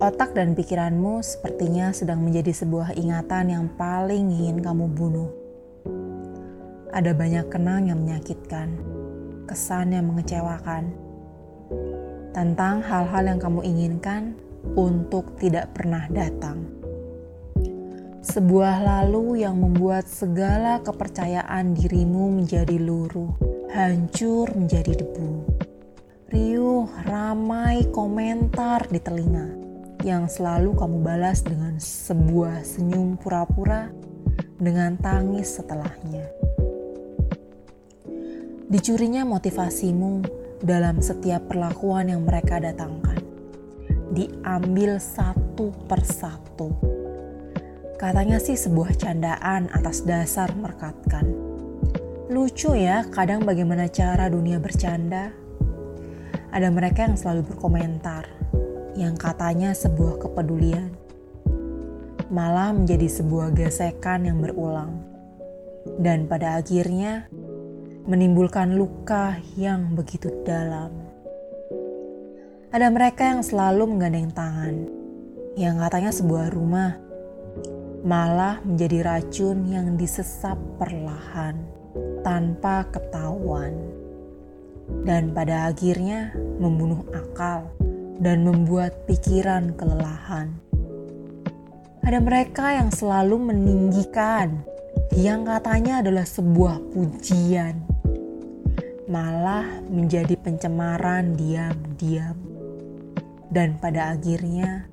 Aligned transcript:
Otak 0.00 0.32
dan 0.32 0.56
pikiranmu 0.56 1.20
sepertinya 1.20 1.92
sedang 1.92 2.24
menjadi 2.24 2.56
sebuah 2.56 2.96
ingatan 2.96 3.52
yang 3.52 3.66
paling 3.76 4.32
ingin 4.32 4.64
kamu 4.64 4.88
bunuh. 4.96 5.28
Ada 6.88 7.12
banyak 7.12 7.52
kenang 7.52 7.84
yang 7.84 8.00
menyakitkan, 8.00 8.80
kesan 9.44 9.92
yang 9.92 10.08
mengecewakan, 10.08 10.96
tentang 12.32 12.80
hal-hal 12.80 13.28
yang 13.28 13.36
kamu 13.36 13.60
inginkan 13.60 14.40
untuk 14.72 15.36
tidak 15.36 15.68
pernah 15.76 16.08
datang. 16.08 16.64
Sebuah 18.24 18.80
lalu 18.80 19.44
yang 19.44 19.60
membuat 19.60 20.08
segala 20.08 20.80
kepercayaan 20.80 21.76
dirimu 21.76 22.40
menjadi 22.40 22.80
luruh, 22.80 23.36
hancur 23.68 24.48
menjadi 24.56 24.96
debu. 24.96 25.44
Riuh, 26.32 26.88
ramai 27.04 27.84
komentar 27.92 28.88
di 28.88 28.96
telinga 28.96 29.60
yang 30.00 30.32
selalu 30.32 30.72
kamu 30.80 30.98
balas 31.04 31.44
dengan 31.44 31.76
sebuah 31.76 32.64
senyum 32.64 33.20
pura-pura 33.20 33.92
dengan 34.56 34.96
tangis 34.96 35.60
setelahnya. 35.60 36.24
Dicurinya 38.70 39.28
motivasimu 39.28 40.24
dalam 40.64 41.04
setiap 41.04 41.52
perlakuan 41.52 42.08
yang 42.08 42.24
mereka 42.24 42.62
datangkan. 42.62 43.20
Diambil 44.14 44.96
satu 44.96 45.74
persatu. 45.84 46.72
Katanya 48.00 48.40
sih 48.40 48.56
sebuah 48.56 48.96
candaan 48.96 49.68
atas 49.68 50.00
dasar 50.08 50.48
merekatkan. 50.56 51.28
Lucu 52.32 52.72
ya 52.72 53.04
kadang 53.12 53.44
bagaimana 53.44 53.90
cara 53.92 54.32
dunia 54.32 54.56
bercanda. 54.56 55.28
Ada 56.50 56.72
mereka 56.72 57.04
yang 57.04 57.20
selalu 57.20 57.52
berkomentar 57.52 58.39
yang 59.00 59.16
katanya 59.16 59.72
sebuah 59.72 60.20
kepedulian, 60.20 60.92
malah 62.28 62.76
menjadi 62.76 63.08
sebuah 63.08 63.56
gesekan 63.56 64.28
yang 64.28 64.44
berulang, 64.44 65.00
dan 65.96 66.28
pada 66.28 66.60
akhirnya 66.60 67.24
menimbulkan 68.04 68.76
luka 68.76 69.40
yang 69.56 69.96
begitu 69.96 70.28
dalam. 70.44 70.92
Ada 72.70 72.92
mereka 72.92 73.32
yang 73.32 73.40
selalu 73.40 73.88
menggandeng 73.88 74.28
tangan, 74.36 74.76
yang 75.56 75.80
katanya 75.80 76.12
sebuah 76.12 76.52
rumah, 76.52 77.00
malah 78.04 78.60
menjadi 78.68 79.00
racun 79.00 79.64
yang 79.64 79.96
disesap 79.96 80.60
perlahan 80.76 81.56
tanpa 82.20 82.84
ketahuan, 82.92 83.72
dan 85.08 85.32
pada 85.32 85.72
akhirnya 85.72 86.36
membunuh 86.60 87.00
akal 87.16 87.72
dan 88.20 88.44
membuat 88.44 89.08
pikiran 89.08 89.72
kelelahan. 89.74 90.52
Ada 92.04 92.20
mereka 92.20 92.76
yang 92.76 92.92
selalu 92.92 93.52
meninggikan 93.52 94.60
yang 95.16 95.42
katanya 95.42 96.04
adalah 96.04 96.22
sebuah 96.22 96.78
pujian, 96.92 97.82
malah 99.10 99.66
menjadi 99.90 100.38
pencemaran 100.38 101.34
diam-diam, 101.34 102.38
dan 103.50 103.74
pada 103.80 104.14
akhirnya 104.14 104.86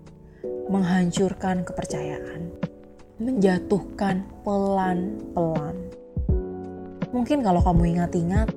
menghancurkan 0.68 1.64
kepercayaan, 1.64 2.50
menjatuhkan 3.22 4.26
pelan-pelan. 4.44 5.78
Mungkin 7.16 7.40
kalau 7.40 7.64
kamu 7.64 7.98
ingat-ingat, 7.98 8.52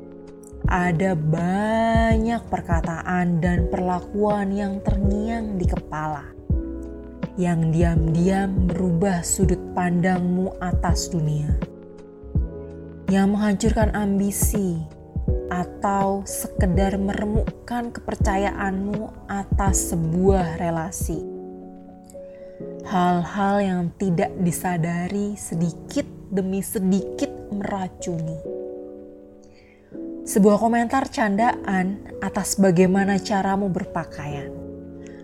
ada 0.70 1.18
banyak 1.18 2.46
perkataan 2.46 3.42
dan 3.42 3.66
perlakuan 3.66 4.54
yang 4.54 4.78
terngiang 4.86 5.58
di 5.58 5.66
kepala, 5.66 6.30
yang 7.34 7.74
diam-diam 7.74 8.70
merubah 8.70 9.26
sudut 9.26 9.58
pandangmu 9.74 10.54
atas 10.62 11.10
dunia, 11.10 11.58
yang 13.10 13.34
menghancurkan 13.34 13.90
ambisi 13.98 14.78
atau 15.50 16.22
sekedar 16.22 16.94
meremukkan 17.02 17.90
kepercayaanmu 17.90 19.26
atas 19.26 19.90
sebuah 19.90 20.54
relasi. 20.62 21.18
Hal-hal 22.86 23.56
yang 23.58 23.82
tidak 23.98 24.30
disadari 24.38 25.34
sedikit 25.34 26.06
demi 26.30 26.62
sedikit 26.62 27.30
meracuni 27.50 28.59
sebuah 30.24 30.60
komentar 30.60 31.08
candaan 31.08 32.04
atas 32.20 32.60
bagaimana 32.60 33.16
caramu 33.16 33.72
berpakaian. 33.72 34.52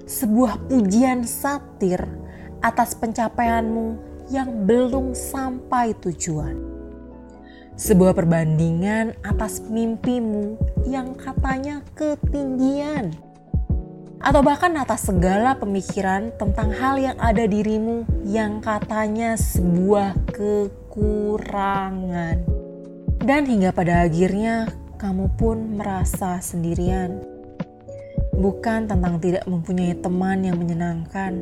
Sebuah 0.06 0.70
pujian 0.70 1.26
satir 1.26 2.00
atas 2.64 2.96
pencapaianmu 2.96 3.98
yang 4.32 4.64
belum 4.64 5.12
sampai 5.12 5.92
tujuan. 6.00 6.56
Sebuah 7.76 8.16
perbandingan 8.16 9.20
atas 9.20 9.60
mimpimu 9.60 10.56
yang 10.88 11.12
katanya 11.12 11.84
ketinggian. 11.92 13.12
Atau 14.16 14.40
bahkan 14.40 14.72
atas 14.80 15.12
segala 15.12 15.60
pemikiran 15.60 16.32
tentang 16.40 16.72
hal 16.72 16.96
yang 16.96 17.20
ada 17.20 17.44
dirimu 17.44 18.08
yang 18.24 18.64
katanya 18.64 19.36
sebuah 19.36 20.16
kekurangan. 20.32 22.40
Dan 23.20 23.44
hingga 23.44 23.76
pada 23.76 24.08
akhirnya 24.08 24.72
kamu 24.96 25.28
pun 25.36 25.76
merasa 25.76 26.40
sendirian. 26.40 27.20
Bukan 28.36 28.88
tentang 28.88 29.16
tidak 29.20 29.44
mempunyai 29.48 29.96
teman 29.96 30.44
yang 30.44 30.60
menyenangkan, 30.60 31.40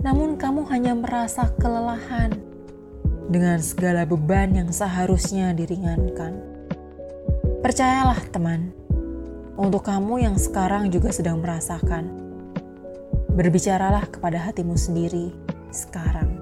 namun 0.00 0.36
kamu 0.40 0.64
hanya 0.72 0.92
merasa 0.96 1.52
kelelahan 1.56 2.32
dengan 3.28 3.60
segala 3.60 4.08
beban 4.08 4.52
yang 4.56 4.68
seharusnya 4.72 5.52
diringankan. 5.52 6.36
Percayalah, 7.60 8.20
teman, 8.32 8.72
untuk 9.56 9.84
kamu 9.84 10.28
yang 10.28 10.36
sekarang 10.36 10.88
juga 10.92 11.12
sedang 11.12 11.40
merasakan, 11.40 12.08
berbicaralah 13.32 14.08
kepada 14.08 14.48
hatimu 14.48 14.76
sendiri 14.76 15.32
sekarang. 15.72 16.40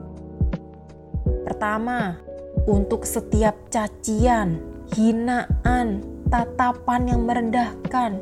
Pertama, 1.43 2.23
untuk 2.71 3.03
setiap 3.03 3.57
cacian 3.67 4.74
hinaan, 4.93 6.05
tatapan 6.29 7.09
yang 7.09 7.25
merendahkan, 7.25 8.21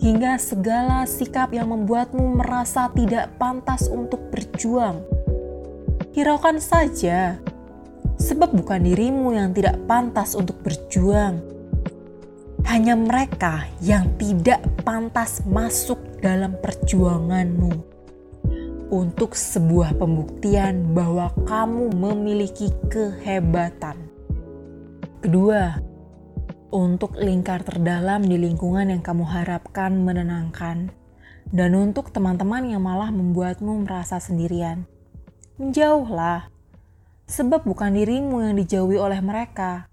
hingga 0.00 0.40
segala 0.40 1.04
sikap 1.04 1.52
yang 1.52 1.68
membuatmu 1.68 2.40
merasa 2.40 2.88
tidak 2.96 3.36
pantas 3.36 3.90
untuk 3.92 4.32
berjuang. 4.32 5.04
Hiraukan 6.16 6.56
saja, 6.62 7.36
sebab 8.16 8.56
bukan 8.56 8.88
dirimu 8.88 9.36
yang 9.36 9.52
tidak 9.52 9.76
pantas 9.84 10.32
untuk 10.32 10.58
berjuang. 10.64 11.44
Hanya 12.66 12.98
mereka 12.98 13.64
yang 13.80 14.12
tidak 14.20 14.60
pantas 14.84 15.40
masuk 15.46 15.96
dalam 16.20 16.58
perjuanganmu 16.58 17.98
untuk 18.88 19.36
sebuah 19.36 19.96
pembuktian 19.96 20.92
bahwa 20.96 21.32
kamu 21.44 21.92
memiliki 21.92 22.72
kehebatan. 22.88 24.07
Kedua, 25.18 25.74
untuk 26.70 27.18
lingkar 27.18 27.66
terdalam 27.66 28.22
di 28.22 28.38
lingkungan 28.38 28.86
yang 28.86 29.02
kamu 29.02 29.26
harapkan 29.26 29.98
menenangkan, 29.98 30.94
dan 31.50 31.70
untuk 31.74 32.14
teman-teman 32.14 32.62
yang 32.62 32.86
malah 32.86 33.10
membuatmu 33.10 33.82
merasa 33.82 34.22
sendirian. 34.22 34.86
Menjauhlah, 35.58 36.54
sebab 37.26 37.66
bukan 37.66 37.98
dirimu 37.98 38.46
yang 38.46 38.54
dijauhi 38.62 38.94
oleh 38.94 39.18
mereka, 39.18 39.90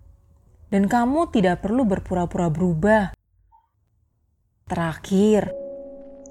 dan 0.70 0.86
kamu 0.86 1.34
tidak 1.34 1.66
perlu 1.66 1.90
berpura-pura 1.90 2.54
berubah. 2.54 3.18
Terakhir, 4.70 5.50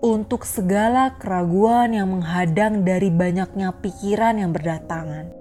untuk 0.06 0.46
segala 0.46 1.18
keraguan 1.18 1.98
yang 1.98 2.14
menghadang 2.14 2.86
dari 2.86 3.10
banyaknya 3.10 3.74
pikiran 3.74 4.38
yang 4.38 4.54
berdatangan. 4.54 5.34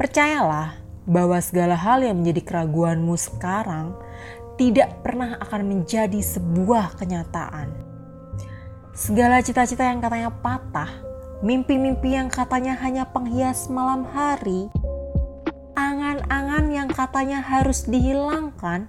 Percayalah, 0.00 0.85
bahwa 1.06 1.38
segala 1.38 1.78
hal 1.78 2.02
yang 2.02 2.20
menjadi 2.20 2.42
keraguanmu 2.42 3.14
sekarang 3.14 3.94
tidak 4.58 5.00
pernah 5.06 5.38
akan 5.38 5.62
menjadi 5.64 6.18
sebuah 6.18 6.98
kenyataan. 6.98 7.70
Segala 8.96 9.44
cita-cita 9.44 9.86
yang 9.86 10.02
katanya 10.02 10.32
patah, 10.32 10.88
mimpi-mimpi 11.44 12.16
yang 12.16 12.32
katanya 12.32 12.74
hanya 12.80 13.04
penghias 13.06 13.68
malam 13.68 14.08
hari, 14.08 14.72
angan-angan 15.76 16.72
yang 16.72 16.88
katanya 16.88 17.44
harus 17.44 17.84
dihilangkan, 17.84 18.88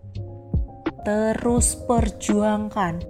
terus 1.03 1.75
perjuangkan. 1.85 3.03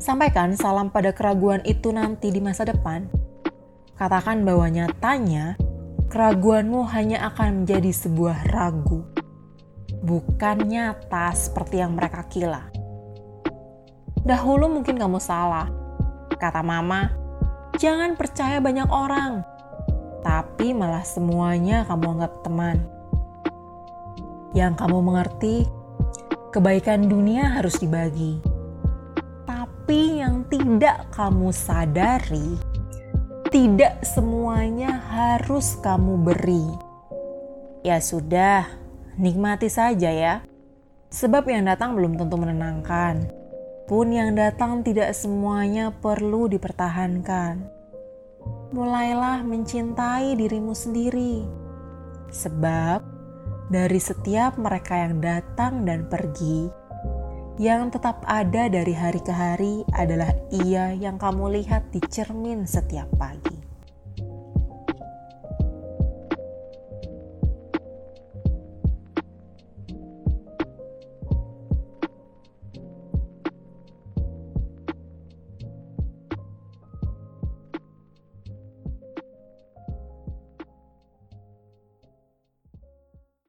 Sampaikan 0.00 0.56
salam 0.58 0.90
pada 0.90 1.14
keraguan 1.14 1.62
itu 1.62 1.94
nanti 1.94 2.32
di 2.34 2.42
masa 2.42 2.66
depan. 2.66 3.06
Katakan 3.94 4.42
bahwa 4.42 4.66
nyatanya 4.66 5.54
keraguanmu 6.12 6.84
hanya 6.92 7.32
akan 7.32 7.64
menjadi 7.64 7.88
sebuah 7.88 8.52
ragu, 8.52 9.00
bukan 10.04 10.60
nyata 10.68 11.32
seperti 11.32 11.80
yang 11.80 11.96
mereka 11.96 12.28
kira. 12.28 12.68
Dahulu 14.20 14.68
mungkin 14.68 15.00
kamu 15.00 15.16
salah, 15.16 15.72
Kata 16.36 16.58
mama, 16.58 17.06
jangan 17.80 18.18
percaya 18.18 18.60
banyak 18.60 18.90
orang, 18.92 19.40
tapi 20.20 20.76
malah 20.76 21.06
semuanya 21.06 21.88
kamu 21.88 22.18
anggap 22.18 22.32
teman. 22.44 22.82
Yang 24.52 24.84
kamu 24.84 24.98
mengerti, 25.06 25.56
kebaikan 26.52 27.08
dunia 27.08 27.56
harus 27.56 27.78
dibagi. 27.80 28.42
Tapi 29.46 30.18
yang 30.18 30.42
tidak 30.50 31.08
kamu 31.14 31.54
sadari, 31.54 32.58
tidak 33.52 34.00
semuanya 34.00 34.96
harus 35.12 35.76
kamu 35.84 36.24
beri. 36.24 36.64
Ya 37.84 38.00
sudah, 38.00 38.64
nikmati 39.20 39.68
saja 39.68 40.08
ya. 40.08 40.40
Sebab 41.12 41.44
yang 41.52 41.68
datang 41.68 41.92
belum 41.92 42.16
tentu 42.16 42.40
menenangkan. 42.40 43.28
Pun 43.84 44.08
yang 44.08 44.32
datang 44.32 44.80
tidak 44.80 45.12
semuanya 45.12 45.92
perlu 45.92 46.48
dipertahankan. 46.48 47.60
Mulailah 48.72 49.44
mencintai 49.44 50.32
dirimu 50.32 50.72
sendiri. 50.72 51.44
Sebab 52.32 53.04
dari 53.68 54.00
setiap 54.00 54.56
mereka 54.56 54.96
yang 54.96 55.20
datang 55.20 55.84
dan 55.84 56.08
pergi, 56.08 56.72
yang 57.60 57.92
tetap 57.92 58.24
ada 58.24 58.68
dari 58.72 58.96
hari 58.96 59.20
ke 59.20 59.32
hari 59.32 59.84
adalah 59.92 60.32
ia 60.48 60.96
yang 60.96 61.20
kamu 61.20 61.60
lihat 61.60 61.84
di 61.92 62.00
cermin 62.00 62.64
setiap 62.64 63.08
pagi. 63.20 63.61